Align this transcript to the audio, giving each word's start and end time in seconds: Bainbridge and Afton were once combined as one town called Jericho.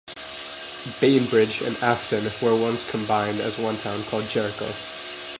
Bainbridge 0.99 1.61
and 1.61 1.77
Afton 1.83 2.23
were 2.41 2.59
once 2.59 2.89
combined 2.89 3.39
as 3.39 3.59
one 3.59 3.77
town 3.77 4.01
called 4.05 4.23
Jericho. 4.29 4.65